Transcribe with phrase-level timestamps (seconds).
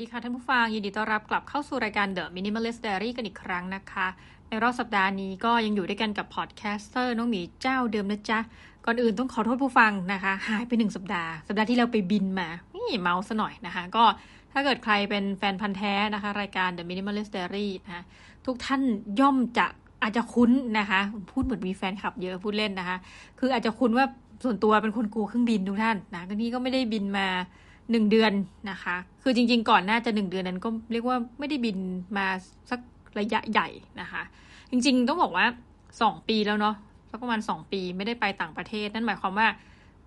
[0.00, 4.06] ดีค่ะท่านผู้ฟัง ยินดีต้อนรับกลับเข้าสู่รายการ The Minimalist Diary กันอีกครั้งนะคะ
[4.48, 8.38] ในรอบสัปดาห์นี้ก็ยังอยู่ด้วยกันกับ podcaster น้องหมีเจ้าเดิมนะจ๊ะ
[8.84, 14.04] ก่อนอื่นต้องขอโทษผู้ฟังนะคะ หายไปหนึ่งสัปดาห์ สัปดาห์ที่เราไปบินมานี่เมาส์ซะหน่อยนะคะ ก็
[14.52, 18.02] ถ้าเกิดใครเป็นแฟนพันธุ์แท้นะคะ รายการ The Minimalist Diary นะคะ
[18.46, 18.82] ทุกท่าน
[19.20, 19.66] ย่อมจะ
[20.02, 21.00] อาจจะคุ้นนะคะ
[21.32, 22.96] พูดเหมือนมีแฟนคลับเยอะพูดเล่นนะคะ
[23.38, 24.06] คืออาจจะคุ้นว่า
[24.44, 27.28] ส่วนตัวเป็นคนกลัวเครื่องบินทุกท่านนะก็นี่ก็ไม่ได้บินมา
[27.90, 28.32] หนึ่งเดือน
[28.70, 31.78] นะคะ คือจริง ๆ ก่อนหน้าจะหนึ่งเดือนนั้นก็เรียกว่าไม่ได้บิน
[32.16, 32.26] มา
[32.70, 32.80] สัก
[33.18, 33.68] ระยะใหญ่
[34.00, 34.22] นะคะ
[34.70, 35.46] จริง ๆ ต้องบอกว่า
[36.02, 36.74] สองปีแล้วเนาะ
[37.10, 39.48] สักประมาณสองปีไม่ได้ไปต่างประเทศ นั่นหมายความว่า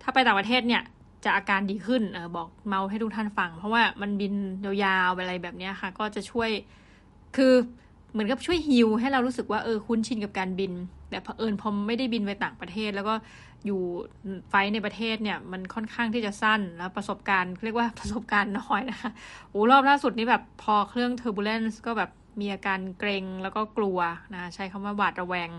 [0.02, 0.82] ถ้าไปต่างประเทศเนี่ย
[1.26, 4.34] จะอาการดีขึ้นเออบอกเมาให้ทุกท่านฟัง เพราะว่ามันบิน
[4.66, 6.50] ยาวๆอะไรแบบนี้ค่ะ ก็จะช่วย
[7.36, 7.54] คือ
[8.12, 10.72] เหมือนกับช่วยฮิลให้เรารู้สึกว่าเออคุ้นชินกับการบิน
[11.10, 13.14] แต่เผอิญพอไม่ได้บินไปต่างประเทศ แล้วก็
[13.66, 13.82] อยู่
[14.50, 19.12] ไฟในประเทศเนี่ยมันค่อนข้างที่จะสั้นแล้วประสบการณ์เรียกว่าประสบการณ์น้อยนะคะ
[19.50, 24.00] โอ้รอบล่าสุดนี้แบบพอเครื่อง turbulence ก็แบบมีอาการเกรงแล้วก็กลัว
[24.34, 25.50] นะใช้คำว่าหวาดระแวง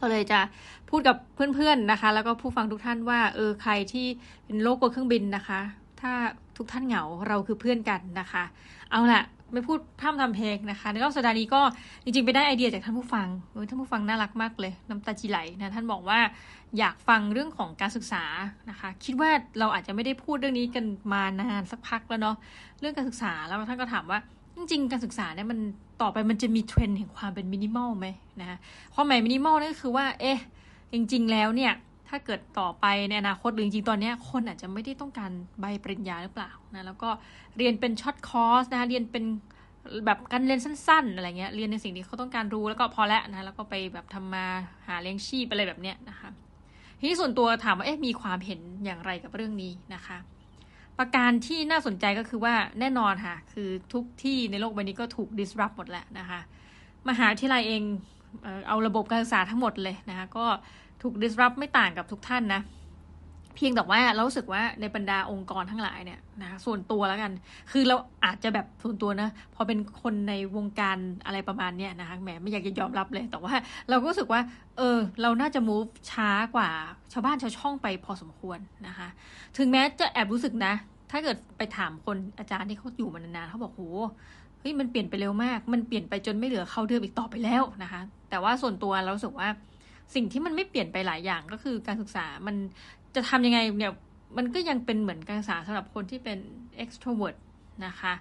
[0.00, 0.40] ก็เลยจะ
[0.88, 4.06] พูดกับเพื่อนๆนะคะ แล้วก็ผู้ฟังทุกท่านว่าเออใครที่
[4.44, 5.60] เป็นโรคกลัวเครื่องบินนะคะ
[6.00, 6.12] ถ้า
[6.56, 8.44] ทุกท่านเหงาเราคือเพื่อนกันนะคะ
[8.90, 11.60] เอาละ ไม่พูดพร่ำทำเพลงนะคะในรอบสัปดาห์นี้ก็
[12.04, 13.28] จริงๆ ไปได้ไอเดียจากท่านผู้ฟัง
[13.68, 16.18] ท่านผู้ฟังน่ารักมากเลยน้ำตาจะไหลนะท่านบอกว่า
[16.78, 18.24] อยากฟังเรื่องของการศึกษา
[18.70, 22.36] นะคะ คิดว่าเราอาจจะไม่ได้พูดเรื่องนี้กันมานานสักพักแล้วเนาะ
[22.80, 24.18] เรื่องการศึกษาแล้วท่านก็ถามว่า
[24.56, 25.58] จริงๆ การศึกษาเนี่ยมัน
[26.02, 28.06] ต่อไปมันจะมีเทรนด์แห่งความเป็นมินิมอลไหม
[28.40, 28.58] นะคะ
[28.94, 30.38] ความหมายมินิมอลนั่นก็คือว่า เอ๊ะ
[30.92, 31.72] จริง ๆ แล้วเนี่ย
[32.08, 37.10] ถ้าเกิดต่อไปในอนาคตหรือจริงๆตอนนี้คนอาจจะไม่ได้ต้องการใบปริญญาหรือเปล่านะแล้วก็
[37.56, 39.24] เรียนเป็น short course นะเรียนเป็น
[40.06, 44.44] แบบการเรียนสั้น ๆ อะไรเงี้ยเรียนในสิ่งที่เขาต้องการรู้แล้วก็พอแล้วนะแล้วก็ไปแบบทำมา
[44.86, 46.28] หาเลี้ยงชีพอะไรแบบเนี้ยนะคะ
[46.98, 50.18] ทีนี้ส่วนตัวถามว่าเอ๊ะมีความเห็นอย่างไรกับเรื่องนี้นะคะ
[50.98, 56.40] ประการที่น่าสนใจก็คือว่าแน่นอนค่ะ คือทุกที่ในโลกใบนี้ก็ถูก disrupt หมดแหละนะคะ
[57.08, 57.82] มหาวิทยาลัยเอง
[58.68, 60.46] เอาระบบการศึกษาทั้งหมดเลยนะคะก็
[61.02, 62.62] ถูก disrupt ไม่ต่างกับทุกท่านนะ
[63.54, 67.32] เพียงแต่ว่าเราสึกว่าในบรรดาองค์กรทั้งหลายเนี่ยนะส่วนตัวแล้วกัน
[67.70, 73.52] คือเราอาจจะแบบส่วนตัวนะ พอเป็นคนในวงการอะไรประมาณเนี้ยนะคะแหมไม่อยากจะยอมรับเลย แต่ว่า
[73.90, 74.40] เราก็รู้สึกว่า
[74.78, 76.70] เออ เราน่าจะ move ช้ากว่า
[77.12, 79.08] ชาวบ้านชาวช่องไปพอสมควรนะคะ
[79.58, 80.72] ถึงแม้จะแอบรู้สึกนะ
[81.10, 83.82] ถ้าเกิดไปถามคนอาจารย์ที่เขาอยู่มานานๆเขาบอกโห
[84.60, 88.00] เฮ้ยมันเปลี่ยนไปเร็วมาก มันเปลี่ยนไปจนไม่เหลือเข้าเดิมอีกต่อไปแล้วนะคะ
[88.30, 89.48] แต่ว่าส่วนตัวเราสึกว่า
[90.14, 92.56] สิ่งที่มันไม่เปลี่ยนไปหลายอย่างก็คือการศึกษามัน
[93.14, 93.94] จะทำยังไงเนี่ย
[94.36, 96.38] มันก็ยังเป็นเหมือนการศึกษาสำหรับคนที่เป็น
[96.82, 97.36] extrovert
[97.86, 98.12] นะคะ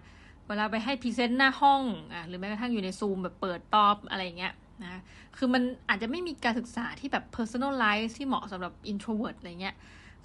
[0.48, 1.82] เวลาไปให้พรีเซนต์หน้าห้อง
[2.14, 4.54] อะหรือแม้กระทั่งอยู่ในซูมแบบเปิดตอบอะไรเงี้ย
[4.84, 5.02] นะ
[5.38, 9.76] คือมันอาจจะไม่มีการศึกษาที่แบบ personalize ที่เหมาะสำหรับ introvert อะไรเงี้ย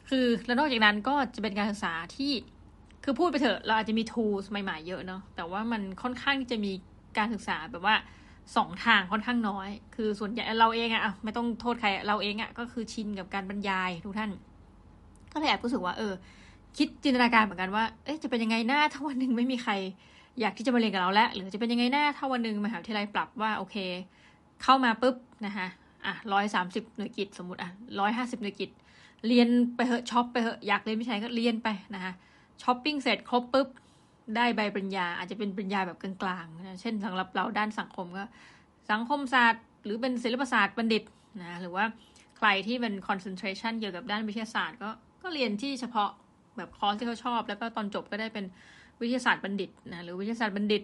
[0.08, 2.32] คือแล้วนอกจากนั้นก็จะเป็นการศึกษาที่
[3.04, 6.72] คือพูดไปเถอะเราอาจจะมี tools ใหม่ๆเยอะเนาะแต่ว่ามันค่อนข้างที่จะมี
[7.18, 7.96] การศึกษาแบบว่า
[8.56, 14.30] สองทางค่อนข้างน้อย คือส่วนใหญ่เราเองอะไม่ต้องโทษใครเราเองอะก็คือชินกับการบรรยายทุกท่าน
[15.32, 16.12] ก็เลยแอบรู้สึกว่า เออ
[16.76, 19.72] คิดจินตนาการเหมือนกันว่า เอ๊ะจะเป็นยังไงน้าถ้าวันหนึ่งไม่มีใคร
[20.40, 23.76] อยากที่จะมาเรียนกับเราแล้ว หรือจะเป็นยังไงน้าถ้าวันหนึ่งมหาวิทยาลัยปรับว่าโอเค
[24.62, 25.16] เข้ามาปุ๊บ
[25.46, 25.66] นะคะ
[26.06, 27.70] อะร้อยสามสิบหน่วยกิตสมมติอะ
[28.00, 28.70] ร้อยห้าสิบหน่วยกิต
[29.28, 32.12] เรียนไปเหอะช็อปไปเหอะอยากเรียนไม่ใช่ก็เรียนไปนะคะ
[32.62, 33.68] ช้อปปิ้งเสร็จครบปุ๊บ
[34.36, 36.12] ได้ใบปริญญา อาจจะเป็นปริญญาแบบกลา
[36.42, 38.24] งๆนะเช่นสำหรับเราด้านสังคมก็
[38.90, 41.02] สังคมศาสตร์ หรือเป็นศิลปศาสตร์บัณฑิต
[41.42, 41.84] นะหรือว่า
[42.38, 44.90] ใครที่เป็น concentration เกี่ยวกับด้านวิทยาศาสตร์ ก็
[45.22, 46.10] ก็เรียนที่เฉพาะ
[46.56, 48.44] แบบคอร์สที่เขาชอบ แล้วก็ตอนจบก็ได้เป็น
[49.00, 50.82] วิทยาศาสตร์บัณฑิตนะหรือวิทยาศาสตร์บัณฑิต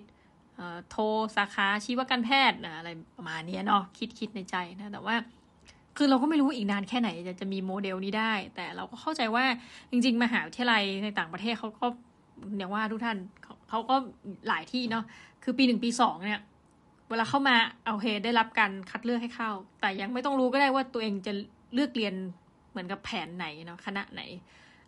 [0.91, 0.97] โท
[1.37, 5.17] สาขาชีวการแพทย์นะอะไรประมาณนี้เนาะคิดคิดในใจนะแต่ว่า
[5.97, 9.45] คือเราก็ไม่รู้อีกนานแค่ไหนจะจะมีโมเดลนี้ได้ แต่เราก็เข้าใจว่า
[9.91, 11.87] จริง ๆ มหาวิทยาลัยในต่างประเทศเขาก็
[12.57, 13.17] เนี่ยว่าทุกท่าน
[13.69, 13.97] เขาก็
[14.49, 15.05] หลายที่เนาะ
[15.43, 16.41] คือปีหนึ่งปีสองเนี่ย
[17.11, 19.51] เวลาเข้ามาเอาเฮได้รับการคัดเลือกให้เข้า
[19.81, 21.33] แต่ยังไม่ต้องรู้ก็ได้ว่าตัวเองจะ
[21.75, 22.15] เลือกเรียน
[22.71, 24.23] เหมือนกับแผนไหนเนาะคณะไหน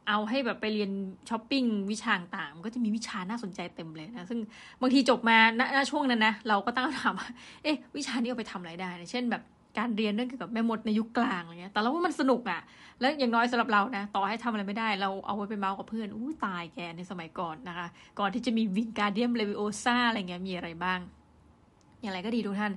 [0.08, 0.90] เอาให้แบบไปเรียน
[1.28, 4.40] ช้อปปิ้งวิชาต่างก็จะมีวิชาน่าสนใจเต็มเลยนะ ซึ่ง
[4.80, 7.28] บางทีจบมาณช่วงนั้นนะ เราก็ตั้งคำถามว่า
[7.62, 9.42] เอ๊ะ วิชานี้เอาไปทำอะไรได้นะเช่นแบบ
[9.78, 12.60] การเรียนเรื่องเกี่ยวกับแม่มดในยุคกลางอะไรเงี้ย แต่เราว่ามันสนุกอะ่ะ
[13.00, 17.86] แล้วอย่างน้อยสำหรับเรานะ ต่อให้ทำอะไรไม่ได้ เราเอาไว้ไปเมาส์กับเพื่อน อู้ตายแกในสมัยก่อนนะคะ
[18.18, 20.98] ก่อนที่จะมี Wingardium Leviosa อะไรเงี้ย มีอะไรบ้าง
[22.00, 22.72] อย่างไรก็ดีทุกท่าน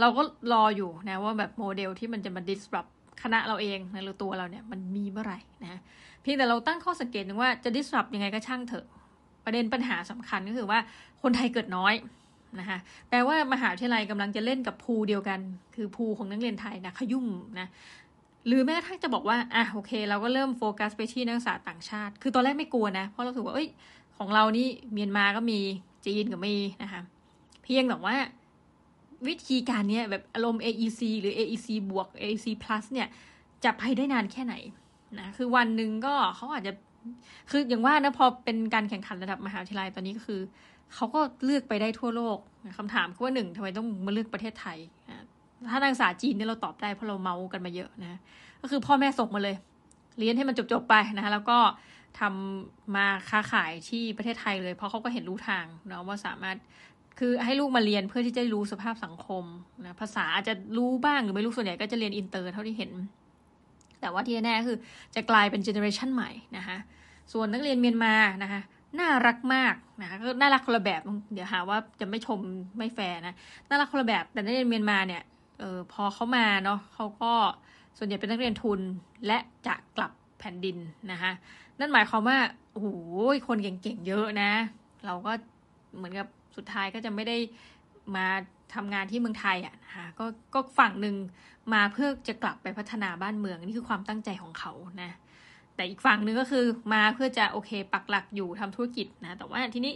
[0.00, 0.22] เราก็
[0.52, 2.90] รออยู่นะว่าแบบโมเดลที่มันจะมา disrupt
[3.22, 5.80] คณะเราเองนะหรือตัวเราเนี่ยมันมีเมื่อไหร่นะ
[6.22, 8.86] เพียงแต่เราตั้งข้อสังเกตนึงว่าจะ disrupt ยังไงก็ช่างเถอะ
[9.44, 10.78] ประเด็นปัญหาสำคัญก็คือว่า
[11.22, 11.94] คนไทยเกิดน้อย
[12.58, 12.78] นะคะ
[13.08, 15.40] แปลว่ามหาวิทยาลัยกำลังจะเล่นกับ pool เดียวกัน
[15.74, 17.26] คือภูของนักเรียนไทยนะขยุ่ม
[17.60, 17.68] นะ
[18.46, 23.68] หรือแม้กระทั่งจะบอกว่าอะโอเค เราก็เริ่มโฟกัสไปที่นักศึกษาต่างชาติ คือตอนแรกไม่กลัวนะ เพราะเราถือว่าเอ้ย
[24.18, 25.60] ของเรานี่เมียนมาก็มี
[26.06, 27.00] จีนก็มีนะคะ
[27.62, 28.16] เพียงแต่ว่า
[29.28, 33.08] วิธีการเนี้ยแบบอารมณ์ AEC หรือ AEC บวก AEC plus เนี่ย
[33.64, 34.54] จะไปได้นานแค่ไหน
[35.18, 36.72] นะคือวันหนึ่งก็เขาอาจจะ
[37.50, 40.40] คืออย่างว่านะพอเป็นการแข่งขันระดับมหาวิทยาลัยตอนนี้ก็คือ
[40.94, 42.38] เขาก็เลือกไปได้ทั่วโลก
[42.78, 44.78] คำถามคือว่าหนึ่งทำไมต้องมาเลือกประเทศไทย
[45.70, 48.18] ถ้านักศึกษาจีนเนี่ยเราตอบได้เพราะเราเมาส์กันมาเยอะนะ
[48.62, 49.56] ก็คือพ่อแม่ส่งมาเลย
[50.18, 51.58] เรียนให้มันจบๆไปนะคะแล้วก็
[52.20, 56.56] ทำมาค้าขายที่ประเทศไทยเลย เพราะเขาก็เห็นรู้ทางเนาะว่าสามารถ
[57.18, 59.44] คือให้ลูกมาเรียนเพื่อที่จะรู้สภาพสังคม
[59.84, 62.92] นะภาษาอาจจะรู้บ้างหรือไม่รู้ส่วนใหญ่ก็จะเรียนอินเตอร์เท่าที่เห็น
[64.00, 64.76] แต่ว่าที่แน่คือ
[65.14, 66.76] จะกลายเป็นเจเนอเรชันใหม่นะคะ
[67.32, 68.60] ส่วนนักเรียนเมียนมานะคะ
[69.00, 71.00] น่ารักมากนะคะก็น่ารักคนละแบบ
[71.32, 72.38] เดี๋ยวหาว่าจะไม่ชม
[72.78, 73.34] ไม่แฟร์นะ
[73.68, 75.22] น่ารักคนละแบบ แต่นักเรียนเมียนมาเนี่ย
[75.60, 77.32] เออพอเขามาเนาะเขาก็
[77.98, 78.80] ส่วนใหญ่เป็นนักเรียนทุน
[79.26, 80.76] และจะกลับแผ่นดิน
[81.12, 81.32] นะคะ
[81.78, 82.38] นั่นหมายความว่า
[82.72, 82.88] โอ้โห
[83.48, 84.50] คนเก่งๆเยอะนะ
[85.06, 85.32] เราก็
[85.96, 86.26] เหมือนกับ
[86.56, 87.36] สุดท้ายก็จะไม่ได้
[88.16, 88.26] มา
[88.74, 91.16] ทำงานที่เมืองไทยอะนะคะก็ก็ฝั่งหนึ่ง
[91.72, 94.72] มาเพื่อจะกลับไปพัฒนาบ้านเมืองนี่คือความตั้งใจของเขา
[95.02, 95.12] นะ
[95.76, 99.94] แต่อีกฝั่งหนึ่งก็คือมาเพื่อจะโอเคปักหลักอยู่ทำธุรกิจนะ แต่ว่าทีนี้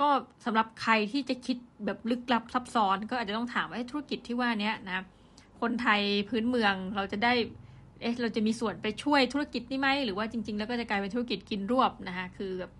[0.00, 0.08] ก็
[0.44, 5.04] สำหรับใครที่จะคิดแบบลึกลับซับซ้อน ก็อาจจะต้องถามว่าธุรกิจที่ว่านี้นะ
[5.60, 7.32] คนไทยพื้นเมืองเราจะได้
[8.00, 12.72] เอ๊ะเราจะมีส่วนไปช่วยธุรกิจนี่ไหมหรือว่าจริง ๆ แล้วก็จะกลายเป็นธุรกิจกินรวบนะคะคือแบบ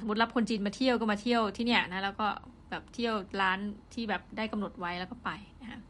[0.00, 2.28] สมมติรับคนจีนมาเที่ยวก็มาเที่ยวที่เนี่ยนะแล้วก็
[2.70, 3.58] แบบเที่ยวร้าน
[3.94, 5.30] ที่แบบได้กำหนดไว้แล้วก็ไป
[5.62, 5.80] นะคะ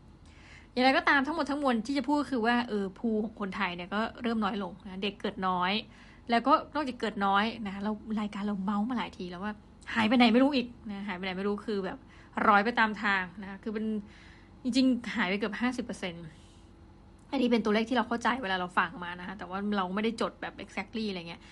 [0.76, 5.72] อย่างไรก็ตามทั้งหมดทั้งมวลที่จะพูดคือว่าเออภูของคนไทยเนี่ยก็เริ่มน้อยลงนะเด็กเกิดน้อย
[6.30, 9.52] แล้วก็นอกจากเกิดน้อยนะเรารายการเราเมาส์มาหลายทีแล้วว่า
[9.94, 11.98] หายไปไหนไม่รู้อีกนะหายไปไหนไม่รู้คือแบบ
[12.48, 13.86] ร้อยไปตามทางนะคือเป็น
[14.64, 16.24] จริงๆหายไปเกือบห้าสิบเปอร์เซ็นต์
[17.30, 21.42] อันนี้เป็นตัวเลขที่เราเข้าใจเวลาเราฟังมานะคะแต่ว่าเราไม่ได้จดแบบ exactly อะไรเงี้ย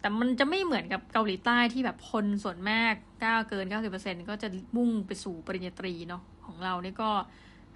[0.00, 3.64] แต่มันจะไม่เหมือนกับเกาหลีใต้ที่แบบคนส่วนมากก้าเกิน
[3.96, 7.10] 90%ก็จะมุ่งไปสู่ปริญญาตรีเนาะของเรานี่ก็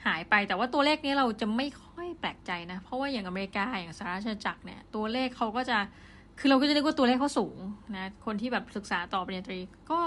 [0.06, 5.78] หายไปแต่ว่าตัวเลขนี้เราจะไม่ค่อยแปลกใจนะ เพราะว่าอย่างอเมริกาอย่างสหราชอาณาจักรเนี่ยตัวเลขเขาก็จะ
[6.38, 7.56] คือเราก็จะนึกว่าตัวเลขเขาสูง
[7.96, 9.58] นะคนที่แบบศึกษาต่อปริญญาตรี
[9.90, 10.00] ก็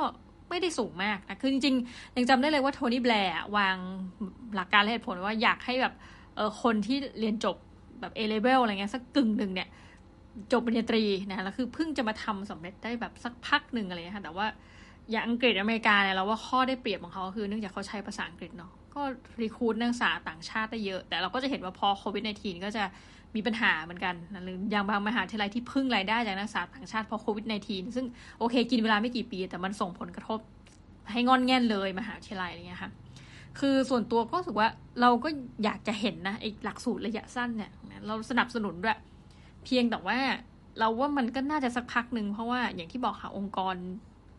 [0.49, 3.77] ไม่ได้สูงมากนะคือจริงๆ ยังจำได้เลยว่าโทนี่แบร์วาง
[4.55, 5.93] หลักการและเหตุผลว่าอยากให้แบบ
[6.35, 7.55] เออคนที่เรียนจบ
[7.99, 9.69] แบบ A level อะไรเงี้ยสักกึ่งหนึ่งเนี่ย
[10.51, 14.47] จบปริญญาตรีนะแล้วคือเพิ่งจะมาทำสำเร็จได้แบบสักพักหนึ่งอะไรเงี้ยค่ะแต่ว่า
[15.11, 19.01] อย่างอังกฤษอเมริกาเนี่ยเราว่าข้อได้เปรียบของเขาคือเนื่องจากเขาใช้ภาษาอังกฤษเนาะก็
[19.41, 22.83] รีคูดนักศึกษาต่างชาติได้เยอะ แต่เราก็จะเห็นว่าพอโควิด -19 ก็จะ
[23.35, 28.05] มีปัญหาเหมือนกันหรืออย่างบางมหาวิทยาลัยที่พึ่งรายได้จากนักศึกษาต่างชาติพอโควิด -19 ซึ่ง
[28.39, 30.39] โอเคกินเวลาไม่กี่ปี แต่มันส่งผลกระทบ
[31.11, 32.91] ให้งอนแง่นเลยมหาวิทยาลัยอะไรเงี้ยค่ะ
[33.59, 34.67] คือส่วนตัวก็รู้สึกว่า
[35.01, 35.29] เราก็
[35.63, 37.71] อยากจะเห็นนะไอ้หลักสูตรระยะสั้นเนี่ย
[38.07, 38.97] เราสนับสนุนด้วย
[39.63, 40.17] เพียงแต่ว่า
[40.79, 43.75] เราว่ามันก็น่าจะสักพักหนึ่งเพราะว่าอย่างที่บอกค่ะองค์กร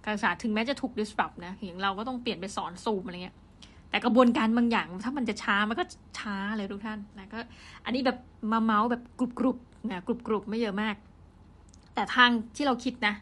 [0.04, 3.36] การศึกษาถึงแม้จะถูก disrupt นะอย่างเราก็ต้องเปลี่ยนไปสอนซูมอะไรเงี้ย
[3.90, 5.84] แต่กระบวนการบางอย่าง ถ้ามันจะช้ามันก็
[6.18, 7.38] ช้าเลยทุกท่านนะก็
[7.84, 8.18] อันนี้แบบ
[8.52, 9.56] มาเมาส์แบบกรุบกรุบ
[9.90, 10.94] นะกรุบกรุบไม่เยอะมาก
[11.94, 13.14] แต่ทางที่เราคิดนะ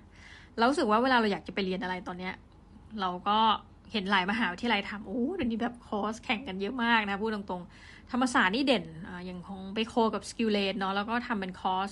[0.57, 2.35] เราสึกว่าเวลาเราอยากจะไปเรียนอะไรตอนเนี้ย
[3.01, 3.39] เราก็
[3.93, 11.91] เห็นหลายมหาวิทยาลัยทำโอ้เดี๋ยวนี้แบบคอร์สแข่งกันเยอะมากนะพูดตรงๆ ธรรมศาสตร์นี่เด่นอย่างของไป co กับ SkillLane เนาะแล้วก็ทำเป็นคอร์ส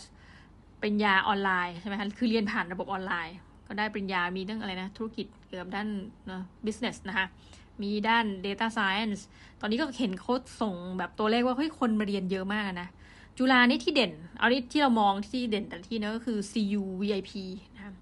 [0.81, 3.37] เป็นยาออนไลน์ใช่ไหมคะคือเรียนผ่านระบบออนไลน์
[3.69, 5.89] ก็ได้ปริญญา มีเรื่องอะไรนะ ธุรกิจเกี่ยวกับด้าน
[6.31, 7.27] นะ business นะคะ
[7.83, 9.21] มีด้าน data science
[9.61, 12.89] ตอนนี้ก็เห็นเขาส่งแบบตัวเลขว่าเฮ้ยคนมาเรียนเยอะมากนะ
[13.39, 17.33] จุฬานี่ที่เด่น เอาที่ที่เรามองที่เด่นแต่ที่นั่นก็คือ CU VIP
[17.77, 17.93] นะคะ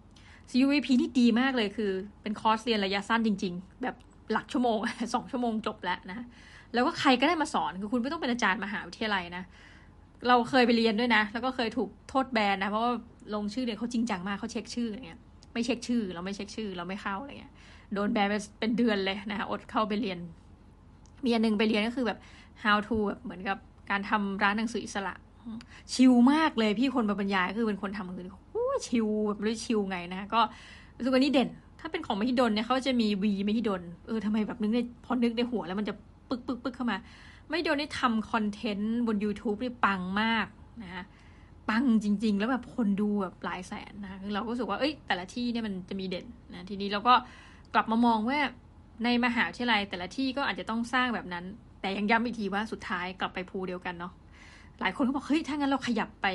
[0.50, 1.90] CU VIP นี่ดีมากเลยคือ
[2.22, 3.96] เป็นคอร์สเรียนระยะสั้นจริง ๆ แบบ
[4.32, 4.78] หลักชั่วโมง
[5.14, 6.26] สองชั่วโมงจบแล้วนะ
[6.74, 9.44] แล้วก็ใครก็ได้มาสอน คือคุณไม่ต้องเป็นอาจารย์มหาวิทยาลัยนะ
[10.28, 12.92] เราเคยไปเรียนด้วยนะ แล้วก็เคยถูกโทษแบนนะ เพราะว่า
[13.34, 15.20] ลงชื่อเรียเขาจริงจังมากเขาเช็คชื่ออะไรเงี้ย
[15.54, 17.52] ไม่เช็คชื่อ เราไม่เช็คชื่อ เราไม่เข้าอะไรเงี้ย
[17.94, 20.18] โดนแบนเป็นเดือนเลยนะคะอดเข้าไปเรียน
[21.24, 22.18] มีอันนึงไปเรียนก็คือแบบ
[22.62, 23.58] how to แบบเหมือนกับ
[23.90, 25.14] การทำร้านหนังสืออิสระ
[25.92, 30.40] ชิลมากเลยพี่คนมาบรรยายคือเป็นคนทำมือโอ้ชิลแบบไม่รู้ชิลไงนะก็
[30.96, 31.48] รู้สึกว่านี่เด่น
[31.80, 35.94] ถ้าเป็นของมหิดลเนี่ยเขาจะมีวีมหิดลเออทำไมแบบนึกในพอนึกในหัวแล้วมันจะ
[36.28, 36.96] ปึกปึกปึกเข้ามา
[37.50, 40.46] ไม่โดนได้ทำคอนเทนต์บน YouTube นี่ปังมาก
[40.82, 41.04] นะ
[41.68, 47.14] ปังจริง ๆ แล้วแบบคนดูแบบหลายแสนนะคือเราก็รู้สึกว่าเอ้ยแต่ละที่เนี่ยมันจะมีเด่นนะทีนี้เราก็
[47.74, 48.38] กลับมามองว่า
[49.04, 51.44] ในมหาวิทยาลัยแต่ละที่ก็อาจจะต้องสร้างแบบนั้น
[51.80, 54.12] แต่ยังย้ำอีกทีว่าสุดท้ายกลับไปภูเดียวกันเนาะ
[54.80, 56.26] หลายคนก็บอกเฮ้ยถ้างั้นเราขยับไป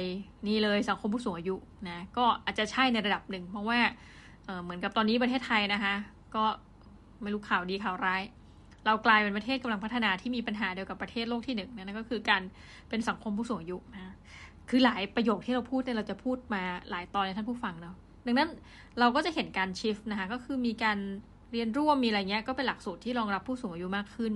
[0.47, 1.55] นี่เลยสังคมผู้สูงอายุ
[1.89, 3.79] นะก็อาจจะใช่ในระดับหนึ่งเพราะว่า
[4.45, 5.95] เเหมือนกับตอนนี้ประเทศไทยนะคะ
[6.35, 6.43] ก็
[7.21, 8.21] ไม่รู้ข่าวดีข่าวร้าย
[8.85, 12.41] เรากลายเป็นประเทศกำลังพัฒนาที่มีปัญหาเดียวกับประเทศโลกที่หนึ่งนั่นก็คือการ
[12.89, 14.15] เป็นสังคมผู้สูงอายุนะ
[14.69, 17.95] คือหลายประโยคที่เราพูดเนี่ยเราจะพูดมาหลายตอนในท่านผู้ฟังเนาะ
[18.25, 18.49] ดังนั้น
[18.99, 20.97] เราก็จะเห็นการชิฟนะคะก็คือมีการ
[21.51, 24.33] เรียนร่วมมีอะไรเงี้ยก็เป็นหลักสูตรที่รองรับผู้สูงอายุมากขึ้น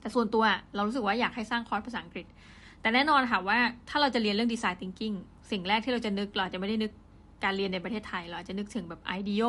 [0.00, 0.44] แต่ส่วนตัว
[0.74, 2.26] เรารู้สึกว่าอยากให้สร้างคอร์สภาษาอังกฤษ
[2.80, 3.58] แต่แน่นอนค่ะว่า
[3.88, 5.12] ถ้าเราจะเรียนเรื่อง design thinking
[5.50, 6.92] สิ่งแรกที่เราจะนึกเราจะไม่ได้นึก
[7.44, 9.44] การเรียนในประเทศไทย เราอาจจะนึกถึงแบบ IDEO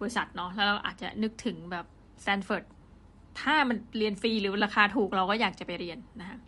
[0.00, 1.86] บริษัทเนาะแล้วเราอาจจะนึกถึงแบบ
[2.22, 2.64] สแตนฟอร์ด
[3.40, 6.38] ถ้ามันเรียนฟรีหรือราคาถูกเราก็อยากจะไปเรียนนะคะ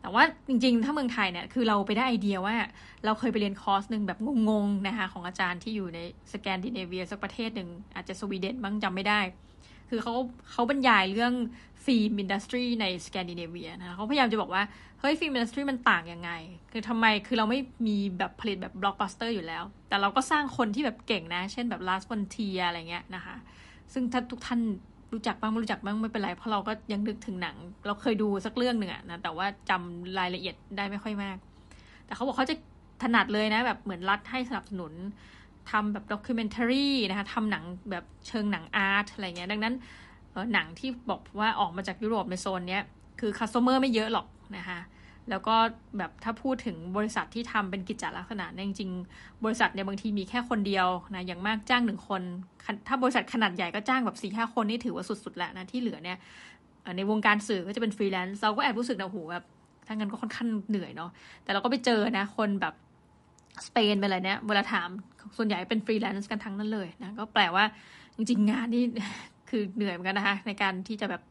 [0.00, 2.56] แต่ว่าจริงๆ ถ้าเมืองไทยเนี่ยคือเราไปได้ไอเดียว่า
[3.04, 6.00] เราเคยไปเรียนคอร์สหนึ่งแบบงงๆนะคะของอาจารย์ที่อยู่ใน
[6.32, 9.20] สแกนดิเนเวียสักประเทศหนึ่งอาจจะสวีเดนบ้างจำไม่ได้
[9.88, 10.14] คือเขา
[10.50, 11.34] เขาบรรยายเรื่อง
[11.84, 14.62] film industry ในสแกนดิเนเวียนะเขาพยายามจะบอกว่า
[15.00, 16.30] เฮ้ย film industry มันต่างยังไง
[16.72, 23.36] คือทำไมคือเราไม่มีแบบผลิตแบบบล็อกบัสเตอร์อยู่แล้ว แต่เราก็สร้างคนที่แบบเก่งนะ เช่นแบบ Lars von Trier อะไรเงี้ยนะคะ
[23.92, 24.60] ซึ่งถ้าทุกท่าน
[25.12, 31.36] รู้จักบ้างไม่รู้จักบ้างไม่เป็นไรเพราะเราก็ยังนึกถึงหนัง เราเคยดูสักเรื่องหนึ่งอะนะแต่ว่าจำรายละเอียดได้ไม่ค่อยมาก
[32.06, 32.56] แต่เขาบอกเขาจะ
[33.02, 34.92] ถนัดเลยนะ แบบเหมือนรัฐให้สนับสนุน
[35.70, 39.74] ทำแบบ documentary นะคะทำหนังแบบเชิงหนังอาร์ตอะไรเงี้ยดังนั้น
[40.54, 42.82] หนังที่บอกว่าออกมาจากยุโรปในโซนเนี้ย
[43.20, 44.26] คือคัสเตอร์ไม่เยอะหรอก
[44.56, 44.80] นะคะ
[45.30, 45.54] แล้วก็
[45.98, 52.22] แบบถ้าพูดถึงบริษัทที่ทำเป็นกิจลักษณะเนี่ยจริงๆ บริษัทเนี่ยบางทีมีแค่คนเดียวนะอย่างมากจ้างหนึ่งคน
[52.88, 56.18] ถ้าบริษัทขนาดใหญ่ก็จ้างแบบสี่ห้าคนนี่ถือว่าสุดๆแล้วนะที่เหลือเนี่ย
[56.96, 59.44] ในวงการสื่อก็จะเป็นฟรีแลนซ์เราก็แอบรู้สึกนะโหแบบ
[59.86, 61.10] ถ้างั้นก็ค่อนข้างเหนื่อยเนาะ
[61.44, 62.74] แต่เราก็ไปเจอนะคนแบบ
[63.66, 64.88] สเปนเป็นอะไรเนี่ยเวลาถาม
[65.36, 67.64] ส่วนใหญ่เป็นฟรีแลนซ์กันทั้งนั้นเลยนะก็แปลว่า
[68.16, 68.84] จริง ๆ งานนี่
[69.50, 71.22] คือเหนื่อยเหมือนกันนะคะในการที่จะแบบ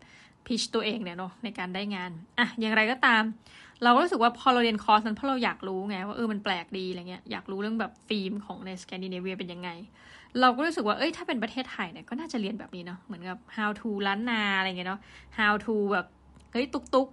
[0.46, 3.24] pitch ตัวเองเนี่ยเนาะในการได้งานอะอย่างไรก็ตาม
[3.84, 9.70] เราก็รู้สึกว่าพอเราเรียนคอร์สนั้นเพราะเราอยากรู้ไงว่าเออมันแปลกดีอะไรเงี้ยอยากรู้เรื่องแบบฟิล์มของในสแกนดิเนเวียเป็นยังไง
[10.42, 15.02] เราก็รู้สึกว่าเอ้ยถ้าเป็นประเทศไทยเนี่ยก็น่าจะเรียนแบบนี้เนาะเหมือนกับ how to ล้านนาอะไรเงี้ยเนาะ
[15.38, 16.06] how to แบบ
[16.52, 17.08] เฮ้ยตุกตุก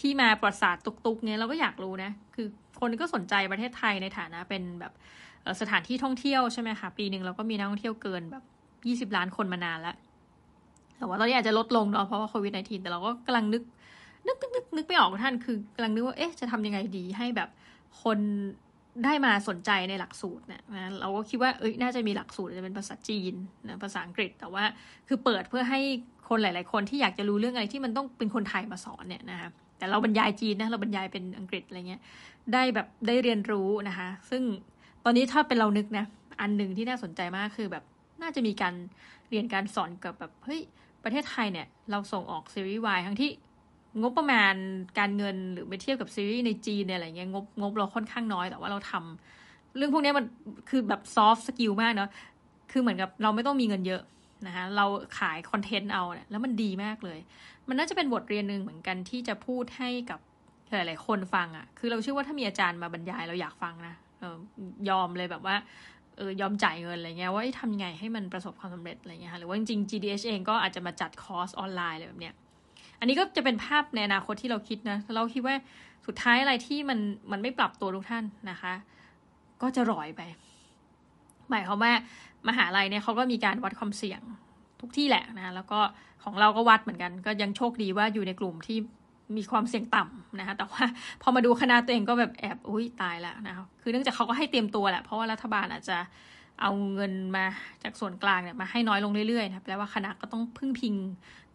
[0.00, 2.46] ที่มาประวัติศาสตร์ตุกตุกเงี้ยเราก็อยากรู้นะ คือ
[2.80, 4.92] คนก็สนใจประเทศไทยในฐานะเป็นแบบ
[5.60, 8.44] สถานที่ท่องเที่ยวใช่ไหมคะปีหนึ่งเราก็มีนักท่องเที่ยวเกินแบบ
[8.88, 9.96] ยี่สิบล้านคนมานานแล้ว
[10.98, 13.62] แต่ว่าตอนนี้อาจจะลดลงเนาะเพราะว่าโควิด -19 แต่เราก็กำลังนึก
[14.26, 17.48] นึกนึกนึกนึกไม่ออกท่านคือกำลังนึกว่าเอ๊ะจะทำยังไงดีให้แบบ
[18.02, 18.18] คน
[19.04, 23.34] ได้มาสนใจในหลักสูตรเนี่ยนะเราก็คิดว่าเอ้ยน่าจะมีหลักสูตรจะเป็นภาษาจีน
[23.68, 24.64] นะภาษาอังกฤษ แต่ว่า
[25.08, 25.80] คือเปิดเพื่อให้
[26.28, 32.00] คนหลาย ๆ คนที่อยากจะรู้เรื่องอะไรที่มันต้องเป็นคนไทยมาสอนเนี่ยนะคะแต่เราบรรยายจีนนะเราบรรยายเป็นอังกฤษอะไรเงี้ย
[32.52, 34.42] ได้แบบได้เรียนรู้นะคะ ซึ่ง
[35.04, 36.04] ตอนนี้ถ้าเป็นเรานึกนะ
[36.40, 37.84] อันหนึ่งที่น่าสนใจมากคือแบบ
[38.22, 38.74] น่าจะมีการ
[39.30, 40.60] เรียนการสอนกับแบบเฮ้ย
[41.04, 43.30] ประเทศไทยเนี่ยเราส่งออกซีรีส์วายทั้งที่
[44.00, 44.54] งบประมาณ
[44.98, 50.24] การเงินหรือไปเทียบกับซีรีส์ในจีนเนี่ยอะไรเงี้ยงบงบเราค่อนข้างน้อยแต่ว่าเราทำเรื่องพวกนี้มัน
[50.68, 52.10] คือแบบ soft skill มากเนาะ
[52.70, 54.02] คือเหมือนกับเราไม่ต้องมีเงินเยอะ
[54.46, 54.86] นะคะเรา
[55.18, 57.18] ขายคอนเทนต์เอาเนี่ยแล้วมันดีมากเลย
[57.68, 60.20] มันน่าจะเป็นบทเรียนหนึ่งเหมือนกันที่จะพูดให้กับ
[60.72, 64.36] หลายๆคนฟังอะ่ะ คือเราเชื่อว่าถ้ามีอาจารย์มาบรรยายเราอยากฟังนะออ
[64.88, 65.56] ยอมเลยแบบว่า
[66.16, 72.34] เออยอมจ่ายเงินอะไรเงี้ยว่าทำยังไงให้มันประสบความสำเร็จอะไรเงี้ยหรือว่าจริงๆ GDH เองก็อาจจะมาจัดคอร์สออนไลน์อะไรแบบเนี้ย
[73.00, 75.54] อันนี้ก็จะเป็นภาพในอนาคตที่เราคิดนะเราคิดว่า
[76.06, 76.98] สุดท้ายอะไรที่มัน
[77.32, 78.72] มันไม่ปรับตัวทุกท่านนะคะ
[79.62, 80.22] ก็จะรอยไป
[81.50, 81.92] หมายความว่า
[82.48, 84.20] มหาลัยเนี่ยเขาก็มีการวัดความเสี่ยง
[84.80, 85.80] ทุกที่แหละนะแล้วก็
[86.24, 88.78] ของเราก็วัดเหมือนกัน ก็ยังโชคดีว่าอยู่ในกลุ่มที่
[89.36, 90.84] มีความเสี่ยงต่ำนะคะแต่ว่า
[91.22, 95.98] พอมาดูคณะตัวเองก็แบบแอบอุ้ยตายแล้วนะคะคือเนื่องจากเขาก็ให้เตรียมตัวแหละเพราะว่ารัฐบาลอาจจะ
[96.60, 97.44] เอาเงินมา
[97.82, 100.94] จากส่วนกลางเนี่ยมาให้น้อยลงเรื่อยๆนะแปลว่าคณะก็ต้องพึ่งพิง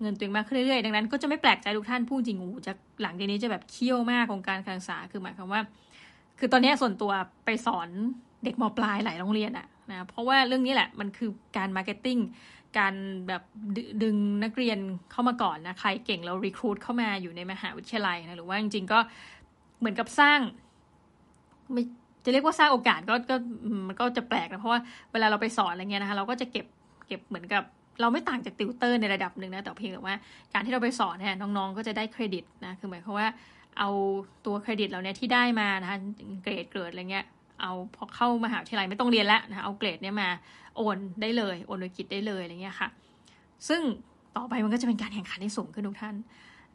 [0.02, 5.62] เงินตัวเองมากขึ้นเรื่อยๆ ดังนั้นก็จะไม่แปลกใจทุกท่านพูดจริงอูจะหลังจากนี้จะแบบเคี่ยวมากของการการศึกษาคือหมายความว่า
[6.40, 7.12] คือตอนนี้ส่วนตัว
[7.46, 7.90] ไปสอน
[8.44, 12.18] เด็กมปลายหลายโรงเรียนอะนะเพราะว่าเรื่องนี้แหละมันคือการ marketing
[12.78, 12.96] การ
[13.28, 13.44] แบบ
[14.04, 14.80] ดึงนักเรียน
[15.12, 19.00] เข้ามาก่อนนะใครเก่งเรา recruit เข้ามาอยู่ในมหาวิทยาลัยนะหรือว่าจริงๆก็
[19.80, 20.40] เหมือนกับสร้าง
[21.74, 21.84] ไม่
[22.26, 23.36] จะเรียกว่าสร้างโอกาสก็ก็
[23.88, 24.80] มันก็จะแปลกนะเพราะว่า
[25.12, 26.66] เวลาเราไปสอนอะไรเงี้ยนะคะ เราก็จะเก็บ
[27.08, 27.64] เก็บเหมือนกับ
[28.02, 30.16] เราไม่ต่างจากติวเตอร์ในระดับหนึ่งนะแต่เพียงแต่ว่า
[30.54, 33.28] การที่เราไปสอนเนี่ยน้องๆ ก็จะได้เครดิตนะคือหมายความว่า
[33.80, 33.90] เอา
[34.46, 35.98] ตัวเครดิตเหล่านี้ที่ได้มานะคะ
[36.44, 37.26] เกรดเกรดอะไรเงี้ย
[37.62, 40.30] เอาพอเข้ามหาวิทยาลัยไม่ต้องเรียนแล้วนะเอาเกรดเนี้ยมา
[40.76, 42.90] โอนได้เลยโอนหน่วยกิตได้เลยอะไรเงี้ยค่ะ
[43.68, 43.82] ซึ่ง
[44.38, 46.16] ต่อไปมันก็จะเป็นการแข่งขันที่สูงขึ้นทุกท่าน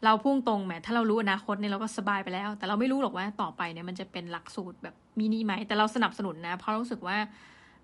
[0.04, 7.18] เราพูดตรงแหมถ้าเรารู้อนาคตเนี่ยเราก็สบายไปแล้ว แต่เราไม่รู้หรอกว่าต่อไปเนี่ยมันจะเป็นหลักสูตรแบบมินิไหมแต่เราสนับสนุนนะ เพราะรู้สึกว่า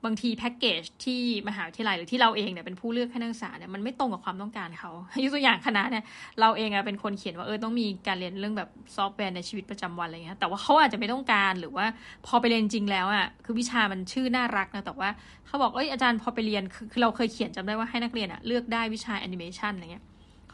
[0.04, 4.92] บางทีแพ็กเกจที่มหาวิทยาลัยหรือที่เราเองเนี่ยเป็นผู้เลือกให้นักศึกษาเนี่ยมันไม่ตรงกับความต้องการเขา
[5.22, 6.04] ยกตัวอย่างคณะเนี่ย
[6.40, 11.86] เราเองอะเป็นคนเขียนว่าเออต้องมีการเรียนเรื่องแบบซอฟต์แวร์ในชีวิตประจำวันอะไรเงี้ยแต่ว่าเขาอาจจะไม่ต้องการหรือว่า
[12.26, 15.08] พอไปเรียนจริงแล้วอะคือวิชามันชื่อน่ารักนะแต่ว่า
[15.46, 20.04] เขาบอกเอ้ยอาจารย์พอไปเรียนคือเราเคยเขียนจำได้ว่าให้นักเรียนอะเลือกได้วิชาแอนิเมชันอะไรเงี้ย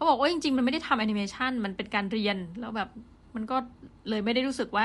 [0.02, 2.88] เขาบอกว่าจริงๆ มันไม่ได้ทำแอนิเมชันมันเป็นการเรียนแล้วแบบ
[3.34, 3.56] มันก็
[4.08, 4.84] เลยไม่ได้รู้สึกว่า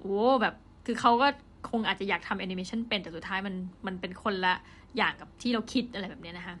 [0.00, 0.54] โอ้แบบ
[0.86, 1.28] คือเขาก็
[1.70, 3.54] คงอาจจะอยากทำแอนิเมชันเป็นแต่สุดท้ายมัน
[3.86, 4.54] มันเป็นคนละ
[4.96, 6.56] อย่างกับที่เราคิดอะไรแบบนี้นะคะ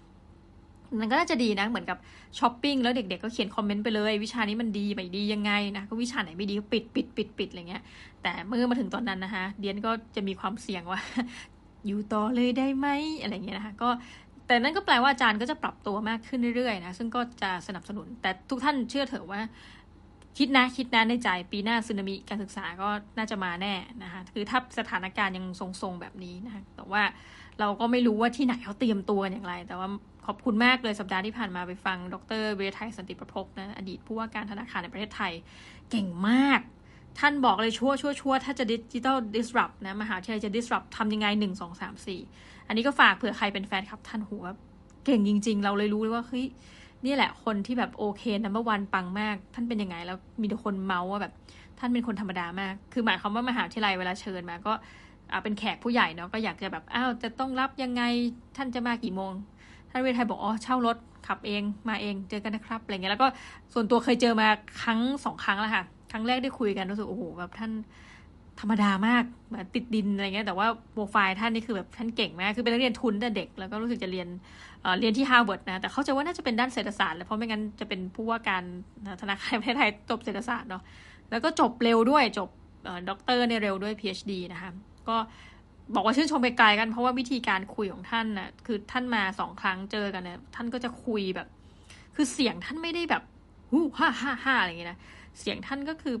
[1.00, 1.98] มันก็น่าจะดีนะ เหมือนกับ
[2.38, 7.82] ช้อปปิ้งแล้วเด็กๆก็เขียนคอมเมนต์ไปเลย วิชานี้มันดีไม่ดียังไงนะก็วิชาไหนไม่ดีก็ปิดปิดปิดปิดอะไรเงี้ย
[8.22, 11.00] แต่เมื่อมาถึงตอนนั้นนะคะเดี๊ยนก็จะมีความเสี่ยงว่า
[11.86, 12.88] อยู่ต่อเลยได้ไหม
[13.20, 13.90] อะไรเงี้ยนะคะก็
[14.48, 19.40] แต่นั่นก็แปลว่าอาจารย์ก็จะปรับตัวมากขึ้นเรื่อยๆนะซึ่งก็จะสนับสนุน แต่ทุกท่านเชื่อเถอะว่า
[20.38, 22.88] คิดนะคิดนะในใจปีหน้าซึนามิการศึกษาก็
[23.18, 27.02] น่าจะมาแน่นะคะคือถ้าสถานการณ์ยังทรงๆแบบนี้นะคะแต่ว่า
[27.60, 29.88] เราก็ไม่รู้ว่าที่ไหนเขาเตรียมตัวอย่างไร แต่ว่า
[30.26, 35.32] ขอบคุณมากเลยสัปดาห์ที่ผ่านมาไปฟัง ดรเวทไทยสันติประพบนะอดีตผู้ว่าการธนาคารในประเทศไทย
[35.90, 36.60] เก่งมาก
[37.18, 42.20] ท่านบอกเลยชั่วชั่วชั่วถ้าจะดิจิตอล disrupt นะมหาวิทยาลัยจะ disrupt ทำยังไงหนึ่งสองสามสี่
[42.66, 44.44] อันนี้ก็ฝากเผื่อใครเป็นแฟนคลับท่านหัว
[45.04, 46.46] เก่งจริง ๆ เราเลยรู้เลยว่าเฮ้ย
[47.04, 51.32] นี่แหละคนที่แบบโอเคนัมเบอร์วันปังมาก ท่านเป็นยังไงแล้วมีแต่คนเมาส์ว่าแบบ
[51.78, 54.72] ท่านเป็นคนธรรมดามาก คือหมายความว่ามหาวิทยาลัยเวลาเชิญมาก็
[55.42, 58.02] เป็นแขกผู้ใหญ่เนาะก็อยากจะแบบอ้าวจะต้องรับยังไง
[58.56, 59.32] ท่านจะมากี่โมง
[59.90, 60.96] ท่านเวทไทยบอกอ๋อเช่ารถ
[61.26, 63.28] ขับเองมาเองเจอกันนะครับอะไรเงี้ยแล้วก็
[63.72, 64.48] ส่วนตัวเคยเจอมา
[64.82, 67.72] ครั้งสองครั้งแล้วค่ะ ครั้งแรกได้คุยกันรู้สึกโอ้โหแบบท่าน
[68.60, 74.28] ธรรมดามากแบบติดดินอะไรเงี้ยแต่ว่าโปรไฟล์ท่านนี่คือแบบท่านเก่งมากคือเป็นนักเรียนทุนแต่เด็ก แล้วก็รู้สึกจะเรียน
[74.82, 78.62] เรียนที่ฮาร์วาร์ดนะ แต่เขาจะว่าน่าจะเป็นด้านเศรษฐศาสตร์แล้วเพราะไม่งั้นจะเป็นผู้ว่าการ
[79.22, 80.82] ธนาคารประเทศไทยจบเศรษฐศาสตร์เนาะ
[81.30, 82.48] แล้วก็จบเร็วด้วยจบ
[83.08, 84.70] ด็อกเตอร์ในเร็วด้วย PhD นะคะ
[85.08, 85.16] ก็
[85.94, 91.48] บอกว่าชื่นชมไปไกลกันเพราะว่าวิธีการคุยของท่านนะ่ะคือท่านมาสองครั้งเจอกันเนี่ยท่านก็จะคุยแบบ
[92.14, 93.22] คือเสียงท่านไม่ได้แบบ
[93.70, 94.98] ฮู้ฮ่าฮ่าฮ่าอะไรอย่างเงี้ยนะ
[95.38, 96.16] เสียงท่านก็คือ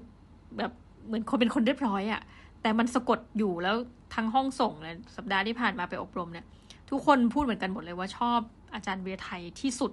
[0.58, 0.72] แบบ
[1.06, 2.22] เหมือนคนเป็นคนเรียบร้อยอะ่ะ
[2.62, 3.76] แต่มันสะกดอยู่แล้ว
[4.14, 6.46] ทั้งห้องส่งเลยสัปดาห์ที่ผ่านมาไปอบรมเนี่ย
[6.90, 8.38] ทุกคนพูดเหมือนกันหมดเลยว่าชอบ
[8.74, 9.92] อาจารย์เวียไทยที่สุด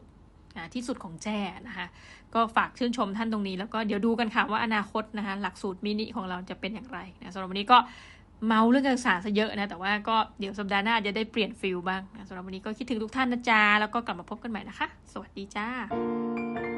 [0.73, 1.87] ที่สุดของแจ้นะคะ
[2.33, 7.77] ก็ฝากชื่นชมท่านตรงนี้ แล้วก็เดี๋ยวดูกันค่ะว่าอนาคตนะคะหลักสูตรมินิของเราจะเป็นอย่างไรนะสำหรับวันนี้ก็
[8.47, 16.74] เมาเรื่องการศึกษาซะเยอะนะ แต่ว่าก็เดี๋ยวสัปดาห์หน้าจะได้เปลี่ยนฟิลบ้างนะสำหรับวันนี้ก็คิดถึงทุกท่านนะจ๊ะแล้วก็กลับมาพบกันใหม่นะคะ สวัสดีจ้า